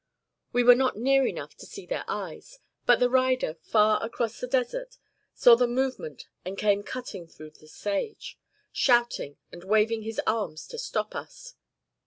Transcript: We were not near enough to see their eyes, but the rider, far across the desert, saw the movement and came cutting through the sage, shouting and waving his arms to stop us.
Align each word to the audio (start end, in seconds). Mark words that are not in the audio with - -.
We 0.51 0.63
were 0.63 0.73
not 0.73 0.97
near 0.97 1.27
enough 1.27 1.53
to 1.57 1.67
see 1.67 1.85
their 1.85 2.03
eyes, 2.07 2.57
but 2.87 2.99
the 2.99 3.07
rider, 3.07 3.57
far 3.61 4.03
across 4.03 4.39
the 4.39 4.47
desert, 4.47 4.97
saw 5.35 5.53
the 5.53 5.67
movement 5.67 6.25
and 6.43 6.57
came 6.57 6.81
cutting 6.81 7.27
through 7.27 7.51
the 7.51 7.67
sage, 7.67 8.39
shouting 8.71 9.37
and 9.51 9.63
waving 9.63 10.01
his 10.01 10.19
arms 10.25 10.65
to 10.69 10.79
stop 10.79 11.13
us. 11.15 11.53